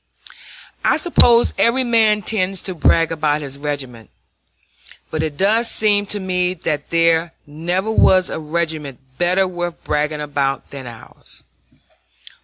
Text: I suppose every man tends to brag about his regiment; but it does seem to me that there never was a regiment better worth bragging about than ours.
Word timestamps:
I 0.83 0.97
suppose 0.97 1.53
every 1.59 1.83
man 1.83 2.23
tends 2.23 2.63
to 2.63 2.73
brag 2.73 3.11
about 3.11 3.43
his 3.43 3.59
regiment; 3.59 4.09
but 5.11 5.21
it 5.21 5.37
does 5.37 5.69
seem 5.69 6.07
to 6.07 6.19
me 6.19 6.55
that 6.55 6.89
there 6.89 7.33
never 7.45 7.91
was 7.91 8.27
a 8.27 8.39
regiment 8.39 8.97
better 9.19 9.47
worth 9.47 9.83
bragging 9.83 10.19
about 10.21 10.71
than 10.71 10.87
ours. 10.87 11.43